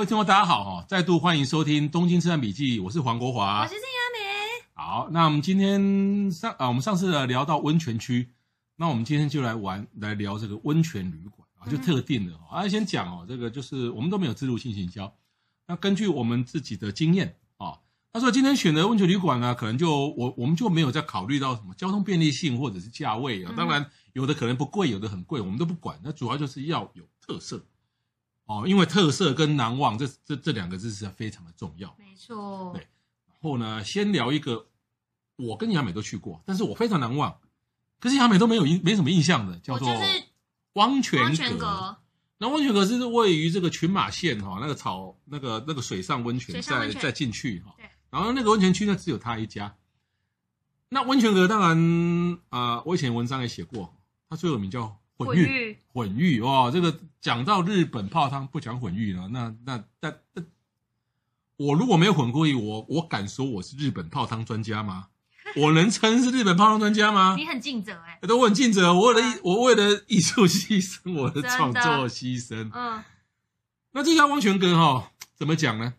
[0.00, 0.84] 各位听众，大家好哈！
[0.88, 8.30] 再度欢迎收听《东京车站笔记》，我是黄国华，我是郑雅好，那我们今天上啊，我们上次聊到温泉区，
[8.76, 15.14] 那我们今天就来玩，来聊这个温泉旅馆啊，就特定的啊，先讲哦，这个就是我们都没有自入性行销，
[15.66, 27.62] 那根据我们自己的经验啊，他说今天选的温泉旅馆呢，可能就我我们就没有再考虑到什么交通便利性或者是价位啊，当然有的可能不贵，有的很贵，我们都不管，那主要就是要有特色
[28.50, 32.80] 哦，因为特色跟难忘这这这两个字是非常的重要，没错，对，
[33.28, 34.66] 然后呢，先聊一个。
[35.36, 37.38] 我跟亚美都去过，但是我非常难忘。
[37.98, 39.88] 可是亚美都没有印，没什么印象的，叫做
[40.74, 41.96] 汪泉阁。
[42.36, 47.74] 那温泉阁是位于这个群马县哈，那个草那个那个水上温泉，再再进去哈。
[48.10, 49.74] 然后那个温泉区呢，只有他一家。
[50.90, 53.96] 那温泉阁当然啊、呃，我以前文章也写过，
[54.28, 55.46] 它最有名叫混浴。
[55.46, 60.42] 混浴哇，这个讲到日本泡汤不讲混浴了，那那那那，
[61.56, 65.08] 我如果没有混过浴，我我敢说我是日本泡汤专家吗？
[65.56, 67.34] 我能称是日本泡汤专家吗？
[67.36, 72.70] 你很尽责哎，都我很尽责，我为了艺，我为了艺术牺牲，我的创作牺牲。
[72.72, 73.02] 嗯，
[73.90, 75.94] 那这家汪泉根哈，怎么讲呢？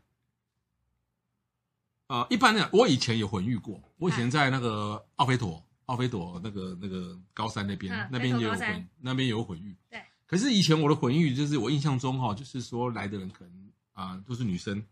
[2.08, 9.76] 啊，一般的，我以前有混浴过，我以前在那个奥菲朵，奥菲朵那个那个高山那边，那边也有混，那边有混浴。
[9.90, 14.84] 对，可是以前我的混浴，就是我印象中哈，就是说来的人可能啊都是女生，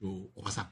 [0.00, 0.70] 就欧巴桑。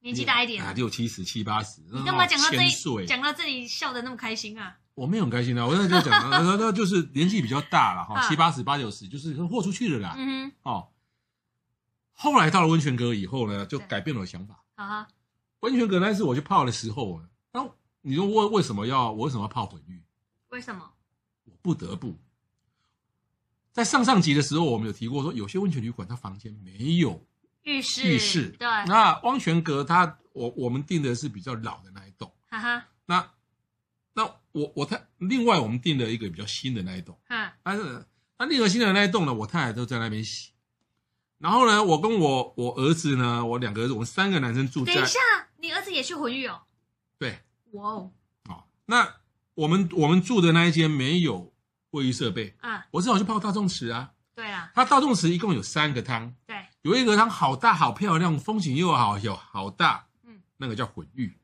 [0.00, 1.80] 年纪大一点啊，六七十七八十。
[1.90, 3.06] 你干嘛讲到这里？
[3.06, 4.76] 讲到这里笑得那么开心啊？
[4.94, 10.14] 我没有很开心啊，我现在就讲，那 那就是年纪比较大了哈，七八十八九十，就是豁出去了啦。
[10.18, 10.52] 嗯哼。
[10.62, 10.88] 哦，
[12.12, 14.62] 后来到了温泉阁以后呢，就改变了我的想法。
[14.74, 15.08] 啊。
[15.60, 17.28] 温泉阁那次我去泡的时候，那
[18.06, 20.02] 你说为为什么要我为什么要泡混浴？
[20.50, 20.92] 为什么？
[21.44, 22.14] 我不得不。
[23.72, 27.26] 在上上集的时候，我们有提过说，有些温泉旅馆它房间没有。
[27.62, 28.68] 浴室，浴室，对。
[28.86, 32.88] 那汪泉阁，它我我们订的是比较老的那一栋，哈哈。
[33.06, 33.30] 那
[34.12, 34.22] 那
[34.52, 37.56] 我我太另外我们订了一个比较新的那一栋，哈。
[37.62, 38.06] 但是
[38.38, 40.50] 那另外新的那一栋呢，我太太都在那边洗。
[41.38, 44.94] 然后呢，我跟我我儿子呢，我两个儿子，我们三个男生住在。
[44.94, 45.18] 等一下，
[45.56, 46.60] 你儿子也去混浴哦？
[47.18, 47.40] 对。
[47.74, 48.12] 哇哦。
[48.48, 49.16] 哦，那
[49.54, 51.52] 我们我们住的那一间没有
[51.90, 54.12] 卫浴设备啊，我只好去泡大众池啊。
[54.34, 54.72] 对啊。
[54.74, 56.34] 它大众池一共有三个汤。
[56.46, 56.56] 对。
[56.82, 61.34] 有一个汤好大好漂亮，风景又好，有好大，嗯，那个叫混浴。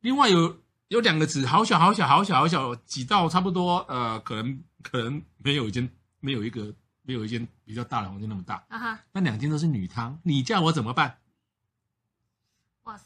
[0.00, 5.88] 另外有有两个池，好小好小好小好小，挤到差不多，呃，可能可能没有一间
[6.20, 8.62] 没有一个没有一间比较大的房间那么大。
[8.68, 11.18] 啊哈，那两间都是女汤，你叫我怎么办？
[12.82, 13.04] 哇塞，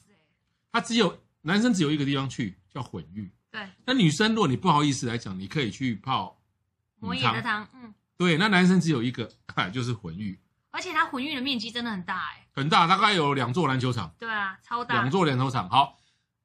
[0.73, 3.33] 他只有男生只有一个地方去叫混浴。
[3.53, 6.37] 对，那女生如果你不好意思来讲，你可以去泡
[6.99, 7.67] 摩野的汤。
[7.73, 9.31] 嗯，对，那男生只有一个，
[9.73, 10.39] 就是混浴。
[10.71, 14.13] 而且它混浴的面积真的很大哎、欸，很大，大概有两座篮球场。
[14.19, 14.97] 对啊，超大。
[14.97, 15.97] 两座篮球场，好。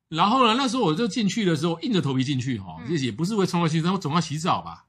[0.07, 4.85] 然后呢，那时候我就进去的时候，硬着头皮进去哈，也、嗯、也不是为冲个洗澡，我总要洗澡吧。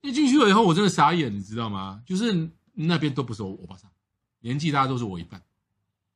[0.00, 2.00] 一进去了以后，我真的傻眼，你知道吗？
[2.06, 3.90] 就是那边都不是我我巴桑，
[4.40, 5.42] 年纪大家都是我一半。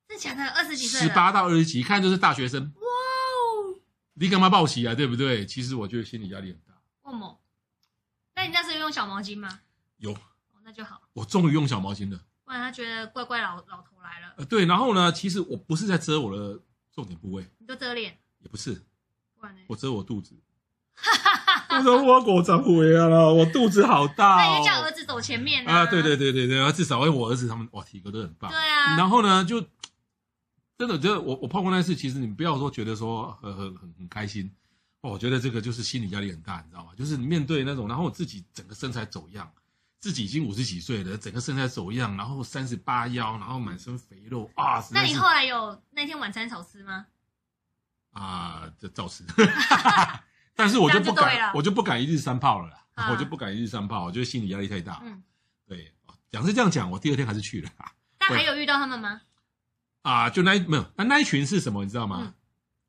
[0.09, 0.45] 是假的？
[0.51, 1.01] 二十几岁？
[1.01, 2.73] 十八到二十几，一看就是大学生。
[4.19, 4.95] 你干嘛抱起啊？
[4.95, 5.45] 对不对？
[5.47, 6.75] 其实我觉得心理压力很大。
[7.03, 7.39] 为什么？
[8.35, 9.61] 那你那时候用小毛巾吗？
[9.99, 10.13] 有。
[10.13, 10.19] 哦，
[10.65, 11.03] 那就好。
[11.13, 12.19] 我终于用小毛巾了。
[12.45, 14.35] 不然他觉得怪怪老老头来了。
[14.39, 16.61] 呃，对，然后呢，其实我不是在遮我的
[16.93, 18.19] 重点部位，你都遮脸？
[18.39, 18.75] 也不是，
[19.39, 19.61] 不然呢？
[19.69, 20.35] 我遮我肚子。
[20.95, 21.77] 哈哈哈！
[21.77, 24.37] 我说我果长回来了，我肚子好大。
[24.37, 25.85] 那你就叫儿子走前面啊！
[25.85, 28.51] 对对对对对，至少因为我儿子他们哇体格都很棒。
[28.51, 28.97] 对啊。
[28.97, 29.61] 然后呢，就
[30.79, 34.51] 真的觉得我我泡过那次，其实你不要说觉得说很很很很开心，
[35.01, 36.91] 我觉得这个就是心理压力很大，你知道吗？
[36.97, 39.51] 就是面对那种，然后我自己整个身材走样。
[39.99, 44.85] 自己已经五十几岁了，整个身材走样，然后三十八腰，然后满身肥肉啊！
[44.93, 47.07] 那你后来有那天晚餐少吃吗？
[48.13, 49.25] 啊，这照吃，
[50.55, 55.01] 但是我就不敢，就我就不敢一日三泡了啦，啊、我就不敢一日三泡， 我觉得心理压力太大。
[55.03, 55.21] 嗯，
[55.67, 55.93] 对，
[56.31, 57.71] 讲是这样讲，我第二天还是去了。
[58.19, 59.23] 但还有遇到他们吗？
[60.07, 61.83] 啊，就那一没有，那那一群是什么？
[61.83, 62.19] 你知道吗？
[62.23, 62.35] 嗯、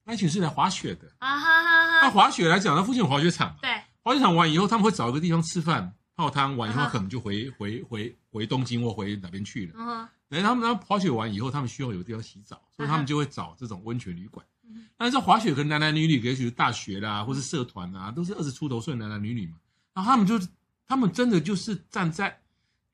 [0.04, 2.02] 那一群是来滑雪的啊哈哈哈。
[2.02, 5.94] 那滑雪来讲，那附近有滑雪场，对，滑雪场完以后，他们会找一个地方吃饭。
[6.16, 9.74] 泡汤完以后，可能就回回回回东京或回哪边去了。
[9.78, 14.46] 嗯，等他们他们滑雪完以后，他们需要有地方洗澡，所以他们就会找这种温泉旅馆。
[14.96, 19.58] 但是滑雪可能男男女女，也许是大学啦，或是社团啊，都是二十出头岁男男女女嘛。
[19.94, 20.40] 然后他们就
[20.88, 22.42] 他们真的就是站在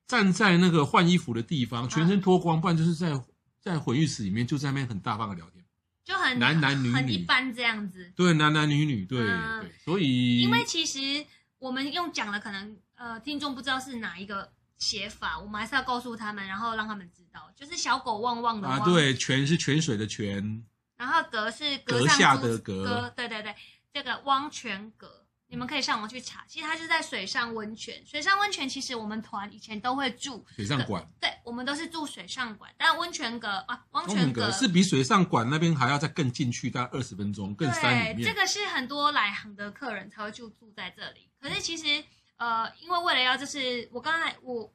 [0.06, 3.18] 站在那个换衣服的地方，全身脱光，不然就是在
[3.64, 5.64] 在混浴室里面，就在那边很大方的聊天，
[6.04, 8.12] 就很男男女女，很一般这样子。
[8.14, 11.24] 对，男男女女，对对，所以因为其实
[11.58, 20.62] 我们用讲了，可能呃听众不知道是哪一个写法，我们还是要告诉他们，然后让他们知道，就是小狗旺旺的汪啊，对，泉是泉水的泉。
[20.96, 23.54] 然后阁是阁下的阁，对对对，
[23.92, 25.23] 这个汪泉阁，
[25.54, 26.44] 你们可以上网去查。
[26.48, 32.68] 其实它是在水上温泉，水上温泉其实我们团以前都会住水上馆，对，我们都是住水上馆。
[32.76, 38.26] 但温泉阁啊，温泉阁是比水上馆那边还要再更进去，大概二十分钟，更山里面。
[38.26, 41.30] 这个是很多来航的客人才会就住在这里。
[41.40, 42.02] 可是其实
[42.38, 44.68] 呃，因为为了要就是我刚才我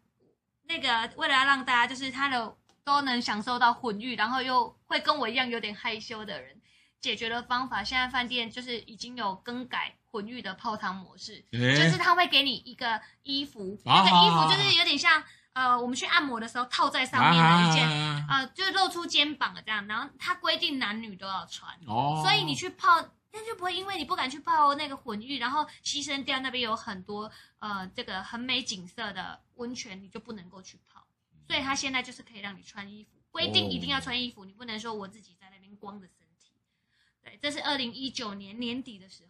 [0.64, 2.56] 那个为了要让大家就是他的。
[2.82, 6.60] 都能享受到混浴，然后又会跟我一样有点害羞的人，
[7.00, 15.24] 解决的方法，现在饭店就是已经有更改混浴的泡汤模式，欸、就是他会给你一个衣服，那、啊、个衣服就是有点像
[15.54, 17.88] 呃，我们去按摩的时候套在上面的一件，
[18.28, 22.88] 啊、呃，就是露出肩膀的这样，然后他规定男女都要穿，哦，所以你去泡，
[23.32, 27.30] 那就不会因为你不敢去泡那个混浴，然后牺牲掉那边有很多
[27.60, 31.06] 呃这个很美景色的温泉，你就不能够去泡。
[31.48, 36.54] 所以他现在就是可以让你穿衣服，规定一定要穿衣服，你不能说我自己在那边光着身体。
[37.24, 39.29] 对，这是二零一九年年底的时候。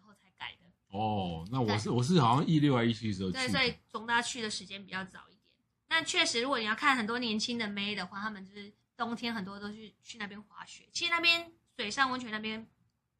[0.90, 3.38] 哦，那我是我是好像一六还一七的时候去。
[3.38, 5.40] 对，所以总大去的时间比较早一点。
[5.88, 10.84] 那确实，如果你要看很多年轻的妹的话，他们就是冬天很多都去去那边滑雪。
[10.92, 12.66] 其实那边水上温泉那边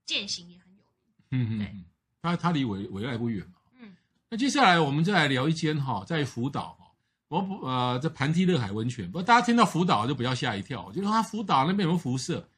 [0.04, 1.14] 践行也很有名。
[1.30, 1.74] 嗯嗯，对，
[2.20, 3.54] 它它离委委外不远嘛。
[3.80, 3.94] 嗯。
[4.28, 6.86] 那接下来我们就来聊一间哈，在福岛哈。
[7.28, 12.48] 我不呃，在盘梯乐海温泉，不过大家听到福岛就不要吓一跳，就说它福岛那边有没有辐射？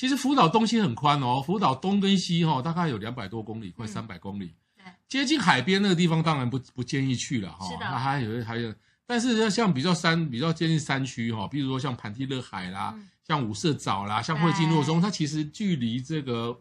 [0.00, 4.54] 其实福岛东西很宽哦，福岛东跟西哈、哦、大概有两百多公里，快三百公里。
[4.78, 7.66] 对，接近海边那个地方当然不不建议去了哈。
[7.66, 7.80] 是的。
[7.80, 8.74] 那还有还有，
[9.04, 16.58] 但是像比较山比较接近山区哈，比如说像盘地热海啦，嗯、像五色沼啦，像会津若松，它其实距离这个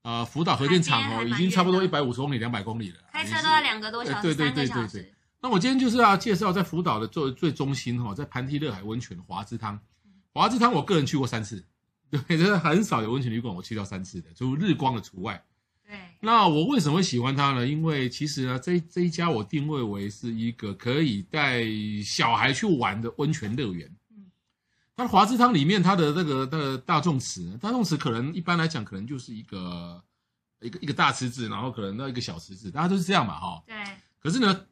[0.00, 2.96] 呃福岛核电厂哦，已经差不多一百五十公里、两百公里了。
[3.12, 5.14] 开车都要两个多小时，对对对对对。
[5.42, 9.78] 那我今天就是要介绍在福岛的最最中心哈，在盘梯热海温泉华之汤。
[10.32, 11.62] 华之汤我个人去过三次，
[12.10, 15.44] 对，真的很少有温泉旅馆我去到三次的，就日光的除外。
[15.86, 15.96] 对。
[16.20, 17.66] 那我为什么会喜欢它呢？
[17.66, 21.64] 因为其实呢，这这一家我定位为是一个可以带
[22.04, 23.88] 小孩去玩的温泉乐园。
[24.10, 24.26] 嗯。
[24.96, 30.02] 那华之汤里面它的那个那个大众池，大众池可能一般来讲可能就是一个
[30.60, 33.62] 一个一个大池子，然后可能那一个小池子，大家都是这样嘛，哈。
[33.66, 33.76] 对。
[34.18, 34.66] 可是呢。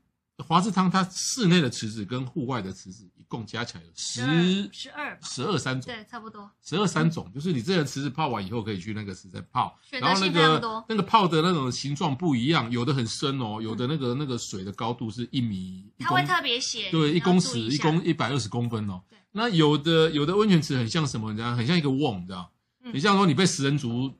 [0.45, 19.03] 华氏汤它室内的池子跟户外的池子一共加起来有十十二十二三种，对，差不多十二三种，就是你这个池子泡完以后可以去那个池再泡，然后那个那个泡的那种形状不一样，有的很深哦，有的那个那个水的高度是一米，它会特别写，对，一公尺一公一百二十公分哦。
[19.33, 21.31] 那有的有的温泉池很像什么？
[21.33, 22.53] 你知道，很像一个瓮，你知道？
[22.93, 24.13] 你像说你被食人族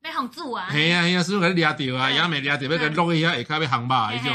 [0.00, 0.68] 被绑住啊？
[0.70, 2.10] 嘿呀嘿呀，是不是给抓掉啊？
[2.10, 4.32] 也没抓掉，被给弄一下，也开被行吧，一种。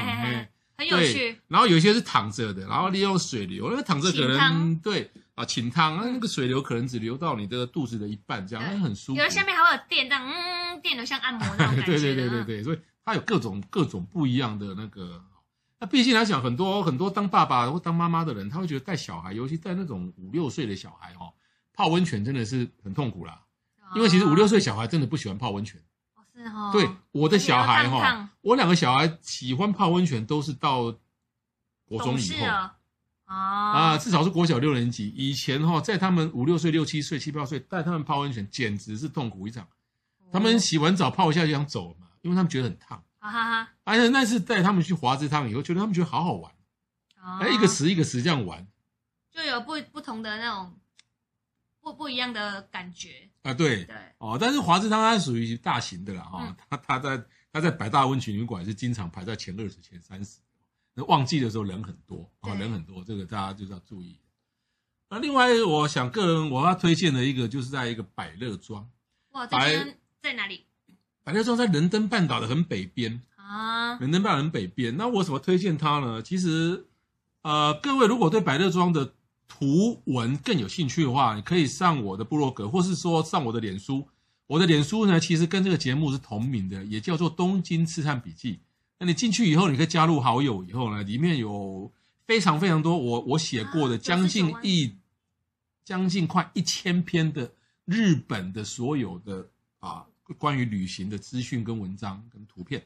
[0.80, 9.20] 很有趣，然后有一些是躺着的，然后利用水流，那个躺着可能对啊，清汤，那那个水流可能只流到你的肚子的一半，这样，那很舒服。
[9.20, 11.84] 有的下面还会有电，这样，嗯，电流像按摩那种感觉。
[11.86, 15.22] 对对对对对，所以它有各种各种不一样的那个。
[15.82, 21.32] 那毕竟来讲，很多很多当爸爸或当妈妈的人，他会觉得带小孩，尤其带那种五六岁的小孩哈，
[21.74, 23.42] 泡温泉真的是很痛苦啦。
[23.96, 25.82] 因为其实五六岁小孩真的不喜欢泡温泉。
[26.72, 30.96] 对我的小孩哈，我两个小孩喜欢泡温泉，都是到
[31.86, 32.48] 国中以后。
[33.26, 35.10] 啊，至少是国小六年级。
[35.10, 39.68] 以前哈，在他们五六岁、六七岁、七八岁带他们泡温泉，简直是痛苦一场。
[40.32, 43.04] 他们洗完澡泡一下就想走了嘛，因为他们觉得很烫。
[43.20, 46.52] 哈哈，而且那次带他们去华之汤以后，觉得他们觉得好好玩，
[47.42, 48.66] 哎，一个池一个池这样玩，
[49.32, 50.74] 就有不不同的那种。
[51.90, 60.40] 不不一样的感觉啊，对对哦，但是华之汤它属于大型的啦哈，它它在它在百大温泉旅馆是经常排在前二十、前三十，
[60.94, 64.20] 那旺季的时候人很多啊，人很多，这个大家就是要注意。
[65.10, 68.88] 那另外，我想个人我要推荐的一个，就是在一个百乐庄。
[69.32, 70.66] 哇，这边在哪里？
[71.24, 74.96] 百乐庄在仁登半岛的很北边啊，仁登半岛很北边。
[74.96, 76.22] 那我怎么推荐它呢？
[76.22, 76.86] 其实，
[77.42, 79.16] 呃，各位如果对百乐庄的
[79.50, 84.08] 图文更有兴趣的话，你可以上我的部落格，或是说上我的脸书。
[84.48, 88.54] 我的脸书呢，其实跟这个节目是同名的，也叫做《东京刺探笔记》。
[88.98, 91.92] 那你进去以后，你可以加入好友，以后呢，里面有
[92.26, 94.96] 非常非常多，我我写过的将近 一
[95.84, 97.52] 将近快一千篇的
[97.86, 99.48] 日本的所有的
[99.80, 100.06] 啊
[100.38, 102.84] 关于旅行的资讯跟文章跟图片。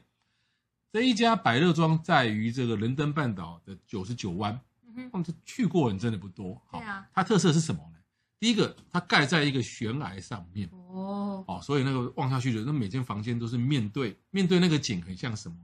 [0.92, 4.60] 这一家百乐庄在于这个仁登半岛的九十九弯，
[4.96, 6.60] 嗯哼，去过人真的不多。
[6.66, 7.98] 好，对啊，它特色是什么呢？
[8.38, 15.56] 第一个，它盖在一个悬崖上面，哦，哦，所以那个望下去的那每间房间都是面对面对那个景，很像什么？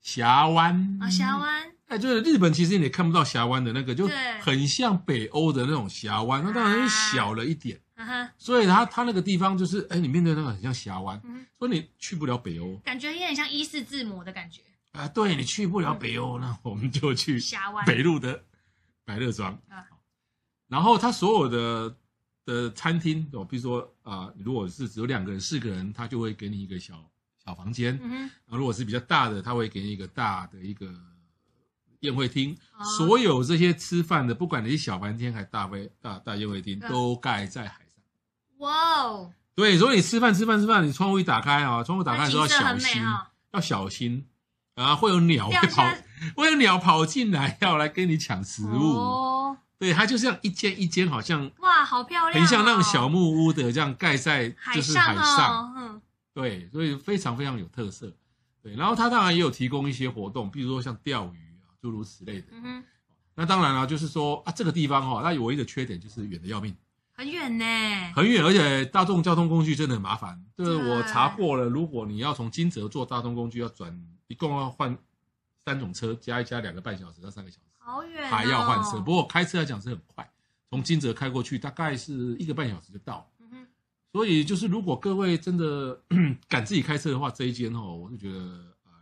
[0.00, 1.70] 峡湾啊，峡湾。
[1.86, 4.08] 哎，就是日本，其实你也看不到峡湾的那个，就
[4.40, 7.80] 很像北欧的那种峡湾，那当然小了一点。
[7.94, 14.62] 啊所以它它那个地方就是，哎，你面对那个很像峡湾，嗯所以你去不了北欧，感觉也很像伊势志摩的感觉。
[14.94, 17.38] 啊，对，你去不了北欧，那我们就去
[17.84, 18.42] 北路的
[19.04, 19.60] 百乐庄。
[20.68, 21.96] 然后他所有的
[22.44, 26.94] 的餐厅哦，比如说啊，如果是只有两个人、四个人，他就会给你一个小
[27.44, 27.98] 小房间。
[28.02, 28.30] 嗯哼。
[28.56, 30.88] 如果是比较大的，他会给你一个大的一个
[32.00, 32.56] 宴会厅。
[32.96, 38.02] 所有这些吃饭的，不管你是小房间还是大会大大宴会厅，都盖在海上。
[38.58, 39.32] 哇哦！
[39.56, 43.02] 对，所以你吃饭吃饭吃饭，你窗户一打开啊，窗户打开的时候要小心，
[43.52, 44.26] 要小心
[44.74, 45.84] 啊，会有鸟会跑，
[46.36, 48.94] 会有鸟跑进来要来跟你抢食物。
[48.94, 49.58] 哦。
[49.76, 56.00] 对，它就像一间一间，好像哇，好漂亮，很像那种小木屋的这样盖在就是海上，嗯，
[56.32, 58.10] 对，所以非常非常有特色。
[58.62, 62.46] 对，然后它当然也有提供一些活动，比如说像钓鱼啊，诸如此类的。
[62.52, 62.84] 嗯哼，
[63.34, 66.74] 那当然了，就是说啊，这个地方哈，它有唯一的缺点就是远的要命，
[67.12, 67.64] 很远呢，
[68.14, 70.40] 很远，而且大众交通工具真的很麻烦。
[70.56, 73.92] 就是我查过了，如果你要从金泽坐大众工具，要转
[74.28, 74.96] 一共要换
[75.64, 77.62] 三种车，加一加两个半小时到三个小时。
[77.78, 79.00] 好远，还要换车。
[79.00, 80.28] 不过开车来讲是很快，
[80.70, 83.30] 从金泽开过去大概是一个半小时就到。
[84.12, 86.00] 所以就是如果各位真的
[86.48, 88.38] 敢自己开车的话，这一间哦，我是觉得
[88.84, 88.92] 呃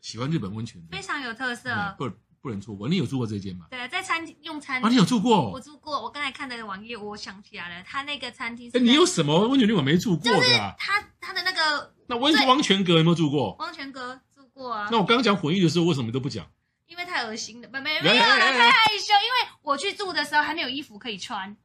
[0.00, 2.10] 喜欢日本温泉的，非常有特色，不
[2.40, 2.88] 不能错过。
[2.88, 3.66] 你有住过这间吗？
[3.68, 4.82] 对，在餐厅用餐。
[4.82, 5.50] 啊，你有住过？
[5.50, 6.00] 我住过。
[6.02, 8.70] 我刚才看的网页，我想起来了，他那个餐厅。
[8.72, 10.74] 哎，你有什么温泉旅馆没住过的啊？
[10.78, 13.54] 他他的那个那温泉温泉阁有没有住过？
[13.58, 14.88] 温泉阁住过啊。
[14.90, 16.50] 那我刚刚讲混浴的时候，为什么都不讲？
[16.86, 19.14] 因为太恶心了，没没没有了，太害羞。
[19.14, 21.56] 因为我去住的时候还没有衣服可以穿，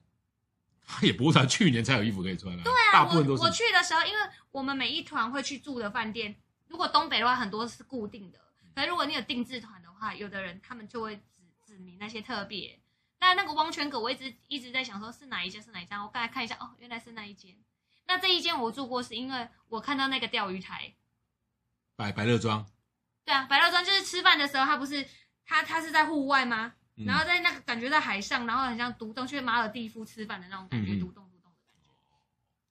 [0.85, 2.61] 他 也不是去年才有衣服可以穿啊。
[2.63, 4.19] 对啊，大部分都是我，我去的时候，因为
[4.51, 6.33] 我们每一团会去住的饭店，
[6.67, 8.39] 如果东北的话，很多是固定的。
[8.73, 11.23] 可是如果你有定制团的话，有的人他们就会指
[11.65, 12.79] 指明那些特别。
[13.19, 15.99] 那那个汪泉阁，我一直一直在想说是哪一间是哪一间。
[15.99, 17.57] 我刚才看一下，哦，原来是那一间。
[18.05, 20.93] 那这一间我住过，是因为我看到那个钓鱼台，
[21.97, 22.65] 百百乐庄。
[23.27, 25.05] 对啊，百乐庄就是吃饭的时候，他不是
[25.45, 26.71] 他他是在户外吗？
[26.95, 32.15] 嗯、然后在那个感觉在海上，然后很像独栋去马尔蒂夫吃饭的那种感觉，独栋独栋的感觉，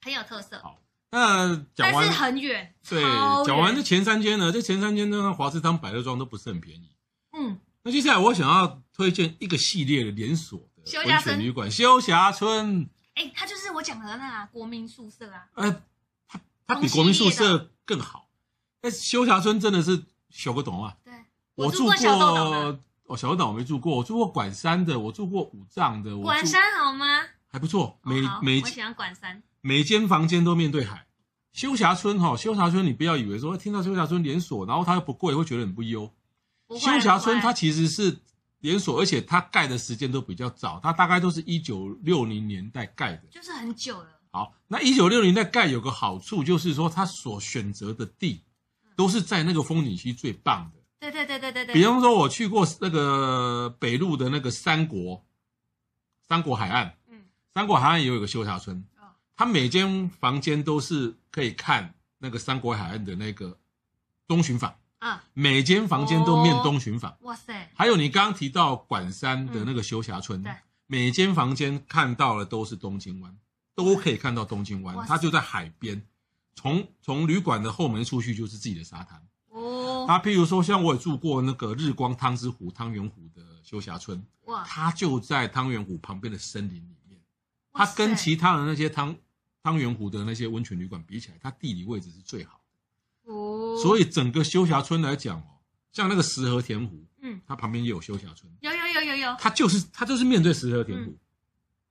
[0.01, 0.59] 很有特色。
[0.63, 2.75] 好，那讲完但是很远。
[2.89, 3.03] 对，
[3.45, 6.91] 讲完这前三间呢，这前三间呢，华氏汤、百乐庄都不是很便宜。
[7.35, 12.89] 嗯，那接下来我想要推荐一个系列的连锁的温泉旅馆——休霞村。
[13.13, 15.47] 哎，它就是我讲的那国民宿舍啊。
[15.53, 15.83] 呃，
[16.27, 18.31] 它它比国民宿舍更好。
[18.81, 20.03] 哎，休霞村真的是。
[20.37, 21.15] 小个懂啊，对，
[21.55, 27.07] 我住过小豆岛哦，小豆岛我没住过，我住过管山的，我住过五藏的，管山好吗？
[27.49, 31.07] 还不错，每好每我喜欢管山，每间房间都面对海。
[31.53, 36.13] 休霞村哈，休霞村你不要以为说听到休霞村连锁，然后它又不贵，会觉得很不优。
[36.79, 38.19] 休霞村它其实是
[38.59, 44.09] 连锁，而且它盖的时间都比较早，它大概都是一九六零年代盖的，就是很久了。
[44.33, 48.43] 好，那一九六零年代盖有个好处，就是说它所选择的地。
[48.97, 50.81] 都是在那个风景区最棒的。
[50.99, 51.75] 对对对对对对。
[51.75, 55.25] 比方说，我去过那个北路的那个三国，
[56.27, 56.97] 三国海岸。
[57.09, 57.27] 嗯。
[57.55, 58.83] 三国海岸也有一个休霞村。
[58.99, 59.15] 哦。
[59.37, 63.59] 它每间房间都是可以看那个三国海岸的那个
[64.27, 64.75] 东巡坊。
[64.99, 65.23] 啊。
[65.35, 67.17] 每间房间都面东巡坊。
[67.21, 67.71] 哇塞。
[67.75, 70.43] 还有你刚刚提到管山的那个休霞村。
[70.43, 70.53] 对。
[70.89, 73.37] 每间房间看到的都是东京湾，
[73.75, 76.01] 都可以看到东京湾，它就在海边。
[76.57, 80.07] 从从旅馆的后门出去就是自己的沙滩哦。
[80.09, 87.21] 那譬如说，像我也住过那个日光汤之湖汤圆湖的休霞村，哇，它就在汤圆湖旁边的森林里面。
[87.73, 89.15] 它跟其他的那些汤
[89.63, 92.61] 汤圆湖的那些温泉旅馆比起来，它地理位置是最好
[93.25, 93.77] 的哦。
[93.83, 95.61] 所以整个休霞村来讲哦，
[95.93, 99.37] 像那个石河田湖，嗯，它旁边也有休霞村，有有有有有。
[99.39, 101.19] 它就是它就是面对石河田湖，嗯、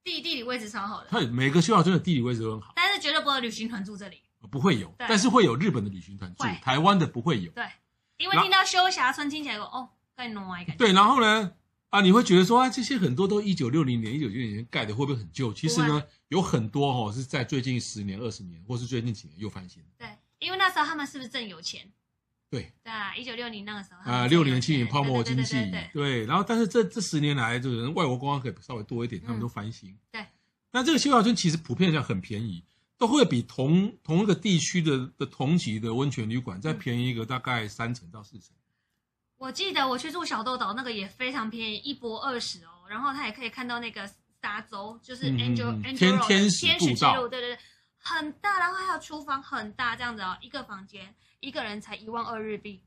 [0.03, 1.07] 地地理位置超好的。
[1.11, 4.21] 它每个休霞村的地理位置都很好，但是绝对不会旅行团住这里。
[4.47, 7.51] 不会有，但是会有日本的旅行团住，台湾的不会有。
[7.51, 7.65] 对，
[8.17, 10.77] 因为听到休霞村听起来哦，更浓一点。
[10.77, 11.53] 对，然后呢，
[11.89, 15.53] 啊，你会觉得说啊，这些很多都一九六零年、一九九零年盖的，会不会很旧？
[15.53, 19.83] 其实呢，有很多哦是在最近十年、二十年，或是最近几年又翻新。
[19.97, 20.07] 对，
[20.39, 21.91] 因为那时候他们是不是正有钱？
[22.47, 25.55] 对对啊，一九六零那个时候啊，六零七年泡沫经济，
[25.91, 29.89] 对，然后但是这这十年来，就是外国观光客稍微多一点，他们都翻新。
[29.89, 30.25] 嗯、对，
[30.71, 32.63] 那这个休暇村其实普遍上很便宜，
[32.97, 38.55] 都会比同同一个地区的的同级的温泉旅馆再便宜一个大概三成到四成。
[39.37, 44.09] 我记得我去住小豆岛那个也非常便宜，一泊二十哦，然后他也可以看到那个
[44.41, 47.59] 沙洲，就是 Angel、嗯、Angel 天天使步道，对对对，
[47.97, 52.81] 很大，然后还有厨房很大，这样子哦，一个房间一个人才一万二日币，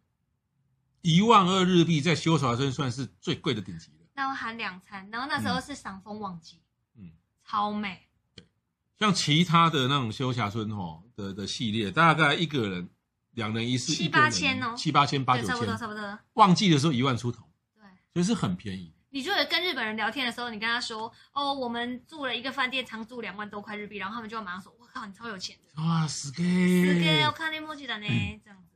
[1.02, 6.62] 一万二日币在休暇村算是最贵的顶级的，那我含两餐，然后那时候是赏枫旺季，
[6.96, 7.12] 嗯，
[7.44, 8.07] 超美。
[8.98, 12.88] 对，像其他的那种休霞村吼的的系列，大概一个人。
[13.32, 16.18] 两人一室，七八千哦，七八千八九千，差不多差不多。
[16.32, 18.92] 旺季的时候一万出头，对，所以是很便宜。
[19.10, 28.06] 你就跟日本人聊天的时候，你跟他说：“哦，我们住了一个饭店，常住两万多块日币。”然后他们就马上说：“我靠，你超有钱的！”哇，死给死给我看你莫记得呢，
[28.42, 28.67] 这样子。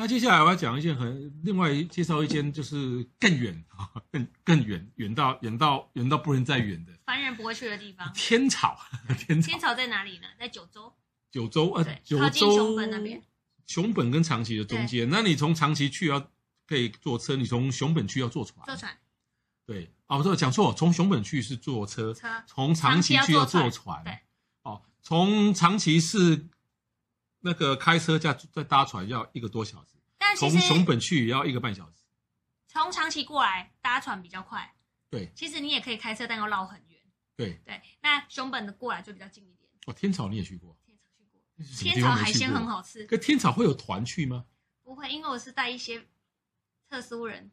[0.00, 8.78] 那接下来我要讲一件很另外介绍一间，就是更远啊，更更远，远到远到远到不能再远的凡人不会去的地方——天草。
[9.18, 10.26] 天草天草在哪里呢？
[10.38, 10.90] 在九州。
[11.30, 13.22] 九州呃，九州熊本那边。
[13.66, 16.30] 熊本跟长崎的中间，那你从长崎去要
[16.66, 18.64] 可以坐车，你从熊本去要坐船。
[18.64, 18.96] 坐船。
[19.66, 22.42] 对，哦，不是讲错，从熊本去是坐车，车。
[22.46, 24.02] 从长崎去要坐船。
[24.02, 24.18] 对。
[24.62, 26.46] 哦，从长崎是
[27.40, 29.89] 那个开车再再搭船要一个多小时，
[30.30, 32.04] 但从熊本去也要一个半小时。
[32.68, 34.76] 从长崎过来搭船比较快。
[35.08, 35.32] 对。
[35.34, 37.00] 其实你也可以开车，但要绕很远。
[37.34, 37.54] 对。
[37.64, 39.68] 对，那熊本的过来就比较近一点。
[39.86, 40.76] 哦，天草你也去过。
[40.86, 41.40] 天草去过。
[41.76, 44.44] 天草海鲜很好吃，可天草会有团去吗？
[44.84, 46.06] 不会，因为我是带一些
[46.88, 47.50] 特殊人，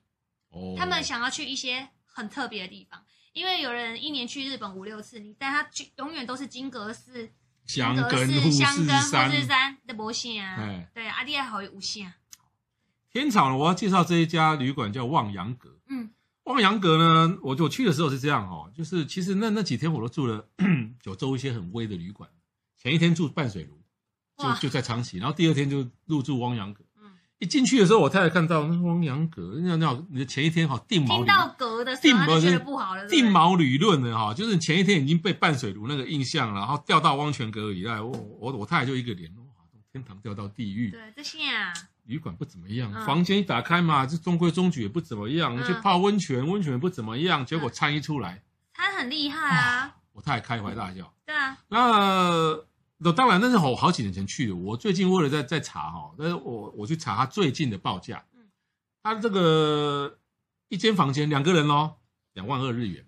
[0.49, 3.03] 哦，他们想要去一些很特别的地方。
[3.33, 7.31] 因为有人一年去日本五六次，你带他去永远都是金阁寺、
[7.65, 10.85] 香根、富士山的模型啊。
[10.93, 12.13] 对，阿弟还好无线。
[13.17, 15.77] 天草呢，我要介绍这一家旅馆叫望洋阁。
[15.89, 16.09] 嗯，
[16.43, 20.47] 望洋阁呢，我我去的时候是这样哦，就是其实那那几天我都住了
[21.01, 22.29] 九州一些很威的旅馆，
[22.77, 23.77] 前一天住半水炉。
[24.37, 26.83] 就就在长崎，然后第二天就入住汪洋阁。
[27.01, 33.07] 嗯，一进去的时候，我太太看到那汪洋阁，那那你的前一天哈定毛，听到阁的时候，就觉得不好了。
[33.07, 40.91] 定毛理论的哈，就是前一天已经被半水炉那个印象，然后掉到汪泉阁以外，我我我太太就一个脸，哇，从天堂掉到地狱。
[40.91, 41.73] 对，这些啊，
[42.07, 48.41] 旅馆不怎么样，房间一打开嘛，这中规中矩也不怎么样，去泡温泉，温泉也不怎么样，结果餐一出来，
[48.73, 51.13] 他很厉害啊， 我太太开怀大笑。
[51.25, 52.59] 对啊，那。
[52.99, 54.55] 那当然，那是好好几年前去的。
[54.55, 58.23] 我最近为了在在查哈，但是我我去查他最近的报价。
[58.35, 58.41] 嗯，
[59.03, 60.17] 他这个
[60.69, 61.97] 一间房间两个人哦，
[62.33, 63.05] 两万二日元。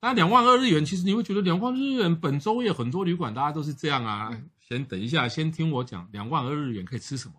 [0.00, 4.30] 那两万二日元，其实你会觉得两万日元，本周也很多旅馆大家都是这样啊。
[4.32, 7.34] 嗯、先等一下，先听我讲，两万二日元可以吃什么？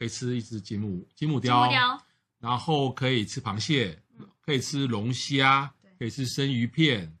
[0.00, 2.00] 可以吃一只金木金目鯛，鯛
[2.38, 7.14] 然后可以吃螃蟹，嗯、可以吃龙虾，可以吃生鱼片。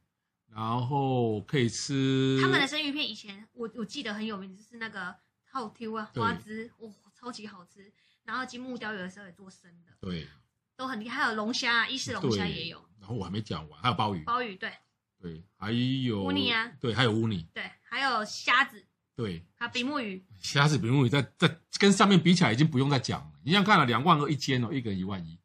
[0.48, 5.14] 然后可以吃他们的生鱼片，以前我我记得很有名，就是那个
[5.46, 7.92] 套 Q 啊，花枝，哇，超级好吃。
[8.24, 10.26] 然后金木雕有的时候也做生的，对，
[10.74, 11.22] 都很厉害。
[11.22, 12.82] 还有龙虾，伊势龙虾也有。
[12.98, 14.72] 然后我还没讲完，还有鲍鱼，鲍鱼对，
[15.20, 18.84] 对，还有乌尼啊，对，还有乌尼，对，还有虾子，
[19.20, 23.32] 对，还有比目鱼，虾子比目鱼在在跟上面比起来已经不用再讲了。
[23.44, 25.38] 你想看了两万二一间哦，一个人一万一。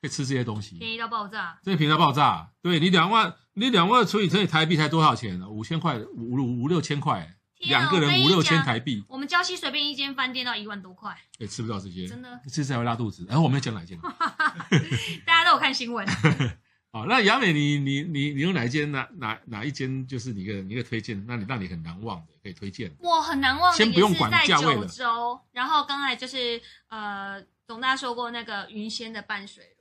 [0.00, 2.50] 可以吃这些东西，便宜到爆炸，真的便宜到爆炸。
[2.62, 5.46] 对，你两万，你两万除以乘以台币才多少钱呢？
[5.46, 7.36] 五千块，五五五六千块，
[7.68, 9.04] 两个人五六千台币。
[9.06, 13.26] 我们礁溪随便一间饭店到一万多块，也吃不到这些，真的，吃起来会拉肚子。
[13.28, 14.00] 然后我们要讲哪一间？
[15.26, 16.06] 大家都有看新闻。
[16.92, 18.90] 好，那雅美，你你你你有哪一间？
[18.90, 21.24] 哪哪哪一间就是你一个你一个推荐？
[21.26, 22.90] 那你让你很难忘的可以推荐？
[22.98, 24.86] 我很难忘的，先不用管价位了。
[24.86, 29.76] 九州，然后刚才就是呃，董大说过那个云仙的伴水。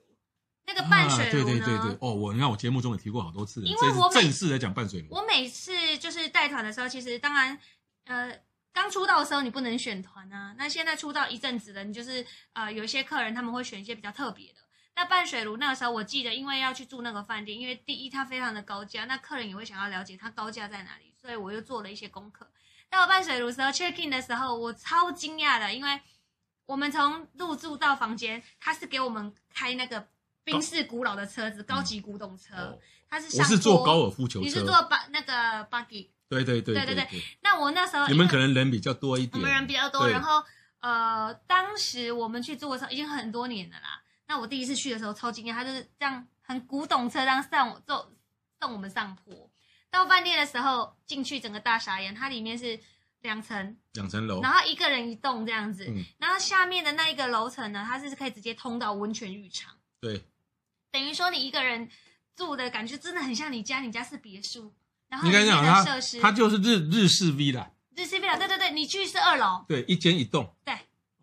[0.67, 1.45] 那个伴水炉呢？
[1.45, 5.07] 对对对对，哦，我你看我节目中也提过好多次，因为我正式来讲伴水炉。
[5.09, 7.57] 我每次就是带团的时候，其实当然，
[8.05, 8.39] 呃，
[8.71, 10.53] 刚出道的时候你不能选团啊。
[10.59, 14.59] 那现在出道一阵子了，你就是呃，有一些客人他们会选一些比较特别的。
[14.99, 22.45] 那半水炉那个时候，我记得因为要去住那个饭店，因为第一它非常的高价，那客人也会想要了解它高价在哪里，所以我又做了一些功课。
[22.89, 26.01] 到半水炉时候 check in 的时候，我超惊讶的，因为
[26.65, 30.07] 我们从入住到房间，他是给我们开那个。
[30.41, 33.38] 宾士古老的车子，高级古董车，他是。
[33.38, 34.45] 我是坐高尔夫球车。
[34.45, 36.09] 你是坐巴那个 buggy？
[36.27, 37.23] 对对对对对对。
[37.43, 39.39] 那我那时候你们可能人比较多一点。
[39.39, 40.43] 我们人比较多，然后
[40.79, 44.01] 呃，当时我们去坐的时候已经很多年了啦。
[44.29, 48.15] 那我第一次去的时候超惊讶，他就是这样很古董车这样上我送
[48.61, 49.51] 送我们上坡。
[49.89, 52.79] 到饭店的时候进去整个大傻眼，它里面是
[53.21, 60.23] 两层，两层楼，然后一个人一栋这样子，嗯，然后下面的那一个楼层呢，它是可以直接通到温泉浴场，对，
[60.91, 61.89] 等于说你一个人
[62.35, 64.71] 住的感觉真的很像你家，你家是别墅，
[65.07, 70.77] 然后里面的设施，它就是日日式 villa，日式 villa，对对对，你去是二楼，对，一间一栋，对，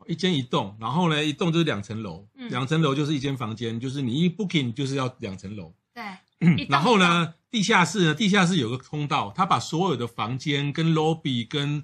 [0.07, 7.35] 一间一栋，然后呢，一栋就是两层楼，嗯，两层楼就是一间房间，就是你一 booking 就是要两层楼，对，然后呢。
[7.49, 8.15] 地下室呢？
[8.15, 11.83] 地下室有个通道，他把所有的房间跟 lobby 跟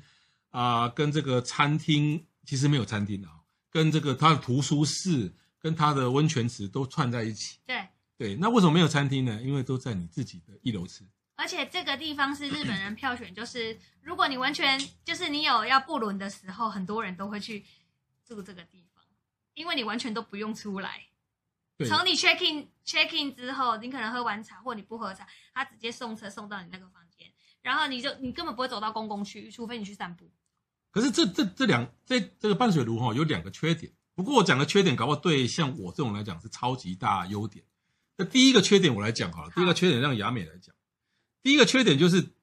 [0.51, 7.57] 啊、呃、跟这个餐厅，其实没有餐厅啊，跟这个他的图书室跟他的温泉池都串在一起。
[7.65, 7.87] 对
[8.19, 9.41] 对，那为什么没有餐厅呢？
[9.43, 11.05] 因为都在你自己的一楼吃。
[11.37, 17.65] 而且这个地方是日本人票选，就是如果你完全就是你有要布伦的时候，很多人都会去
[18.35, 19.05] 住这个地方，
[19.55, 21.07] 因为你完全都不用出来。
[21.89, 30.31] 从你 check in check in 之后，你可能喝完茶，或你不喝茶，他直接送车送到你那个房间，然后你就你根本不会走到公共区域，除非你去散步。
[30.91, 37.65] 可是这这这两这这个伴水炉哈有两个缺点，不过我讲的缺点搞不好对像我这种来讲是超级大优点。
[38.17, 40.73] 那第一个缺点我来讲好了，好第一个缺点让雅美来讲。
[41.43, 42.35] 第一个缺点就是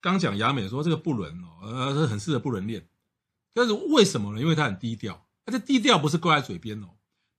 [0.00, 2.88] 刚讲雅美说这个不伦哦，呃是很适合不伦恋，
[3.52, 4.40] 但是为什么呢？
[4.40, 6.88] 因为它很低调，而且低调不是挂在嘴边哦。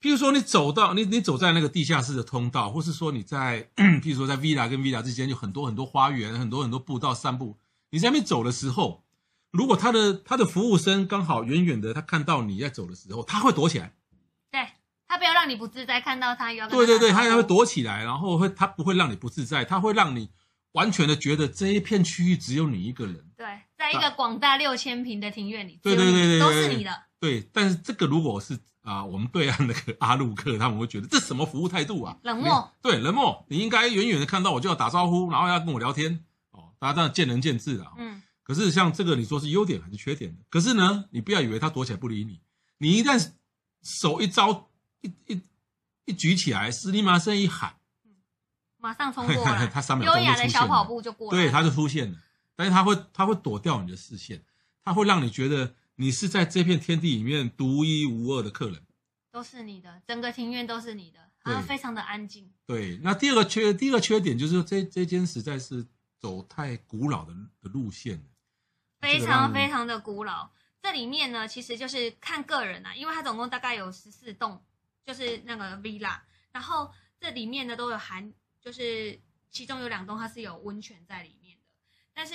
[0.01, 3.69] 譬如说，你走到你你走在那个地下室的通道，或是说你在，
[4.01, 7.59] 譬如说在 villa 跟 villa 之间有很多很多花园，很多很多步道散步。
[7.91, 9.03] 你在那边走的时候，
[9.51, 13.93] 如果他的他的服务生刚好远远的他看到你在走的时候，他会躲起来。
[14.49, 14.69] 对，
[15.07, 16.67] 他不要让你不自在，看到他要。
[16.67, 20.29] 对对对，他也会躲起来，然后会他不会让你不自在，他会让你
[20.71, 23.25] 完全的觉得这一片区域只有你一个人。
[23.35, 23.45] 对，
[23.77, 27.08] 在一个广大六千平的庭院里，对对对对，都是你的。
[27.19, 28.59] 对，但是这个如果是。
[28.81, 32.17] 啊，我们对岸那个阿鲁克，他们会觉得这什么服务态度啊？
[32.23, 32.71] 冷漠。
[32.81, 33.45] 对，冷漠。
[33.49, 36.25] 你应该远远的看到我就要打招呼，然后要跟我聊天。
[36.51, 37.91] 哦，大家当然见仁见智了。
[37.97, 38.23] 嗯。
[38.41, 40.37] 可是像这个，你说是优点还是缺点呢？
[40.49, 42.39] 可是呢，你不要以为他躲起来不理你，
[42.77, 43.33] 你一旦
[43.83, 44.69] 手一招
[45.01, 45.41] 一一
[46.05, 47.75] 一举起来，斯里马声一喊，
[48.77, 52.17] 马上冲过来，他三秒钟优雅的小跑步就过来，对，他就出现了。
[52.55, 54.41] 但是他会他会躲掉你的视线，
[54.83, 55.75] 他会让你觉得。
[56.01, 58.81] 你是在这片天地里面独一无二的客人，
[59.31, 62.49] 都是你的，整个庭院都是你的，然后非常的安静。
[62.65, 65.85] 对，那第二个缺，第二个缺点就是这这间实在是
[66.17, 68.23] 走太古老的的路线，
[69.01, 70.49] 非常非常的古老。
[70.81, 74.63] 这里面呢，其实就是看个人啊，因为它总共大概有十四栋，
[75.05, 76.17] 就是那个 villa，
[76.53, 79.19] 然后这里面呢都有含，就是
[79.51, 81.63] 其中有两栋它是有温泉在里面的，
[82.13, 82.33] 但是。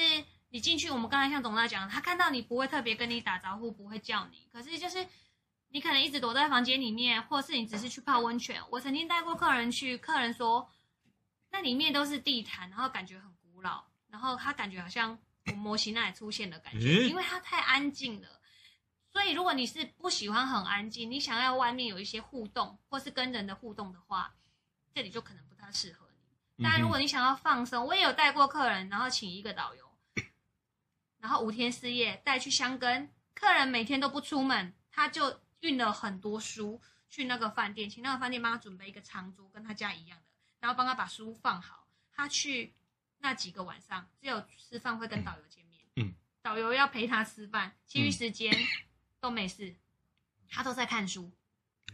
[0.55, 4.47] 你进去，我们刚才像董大讲，他看到你不会特别跟你打招呼，不会叫你。
[4.53, 5.05] 可是就是
[5.71, 8.63] 你可能一直躲在房间里面，或是你只是去泡温泉。
[8.71, 10.71] 我曾经带过客人去，客人说
[11.51, 15.19] 那里面都是地毯，然后感觉很古老，然后他感觉好像
[15.57, 18.29] 模型那里出现的感觉，因为它太安静了。
[19.11, 24.33] 所以如果你是不喜欢很安静，你想要外面有一些互动，或是跟人的互动的话，
[24.95, 26.63] 这里就可能不太适合你。
[26.63, 29.84] 但如果你想要放松，我也有带过客人，然后请一个导游。
[31.25, 40.25] 然后五天四夜带去箱根，客人每天都不出门，他就运了很多书去那个饭店，请那个饭店帮他准备一个长桌，跟他家一样的，
[40.61, 41.89] 然后帮他把书放好。
[42.13, 42.75] 他去
[43.21, 48.55] 那几个晚上，只有吃饭会跟导游见面，嗯，导游要陪他吃饭，其余时间
[49.19, 49.75] 都没事，
[50.51, 51.33] 他都在看书。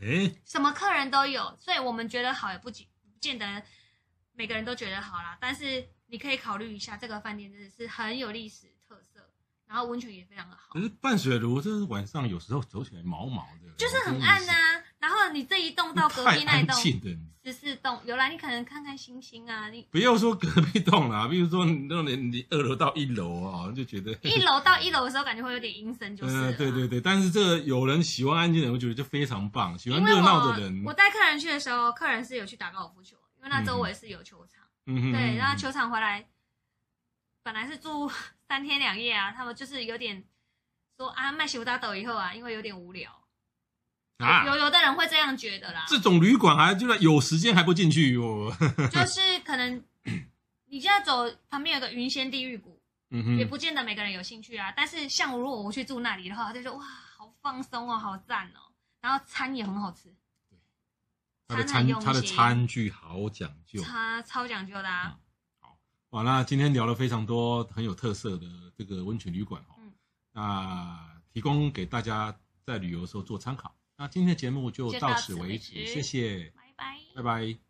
[0.00, 3.62] 诶，什么客人都有，所以我们觉得好也不见不见得
[4.32, 8.74] 每个人都觉得好啦，但是你可以考虑一下，这个饭店真的是很有历史。
[9.70, 14.82] 然后温泉也非常的好，可是半水炉这是晚上有时候走起来毛毛的，就是很暗呐、啊。
[14.98, 16.76] 然后你这一栋到隔壁那一栋，
[17.44, 19.70] 十四栋有啦，你可能看看星星啊。
[19.70, 26.56] 你不要说隔壁栋啦，比如说你那你你二楼到一楼啊，就觉得一楼到一楼的时候感觉会有点阴森，就是、嗯。
[26.56, 29.78] 对对对，但是这个有人喜欢安静的人，我觉得就非常棒。
[29.78, 34.64] 喜欢热闹的人，我带客人去的时候，客人是有去打高尔夫球，因为那周围是有球场。
[34.84, 36.26] 对，然后球场回来，
[37.42, 38.10] 本来是住
[38.48, 40.24] 三天两夜啊，他们就是有点。
[40.96, 43.10] 说啊，卖修大斗以后啊，因为有点无聊
[44.18, 45.86] 啊，有有的人会这样觉得啦。
[45.88, 48.54] 这种旅馆还就算有时间还不进去哦。
[48.92, 49.82] 就是可能
[50.68, 54.70] 你现在走旁边有个云仙地狱谷，嗯哼，也不见得每个人有兴趣啊。
[54.76, 58.60] 但是像如果我去住那里的话，他就说哇，好放松哦，好赞哦，
[59.00, 60.14] 然后餐也很好吃。
[61.48, 65.04] 他的餐他的餐具好讲究，他超讲究的啊。
[65.04, 65.18] 好，
[66.12, 68.46] 好，那今天聊了非常多很有特色的
[68.76, 69.78] 这个温泉旅馆哦。
[70.32, 73.72] 那提供给大家在旅游的时候做参考。
[73.96, 77.69] 那今天的节目就到此为止，谢谢，拜拜，拜拜。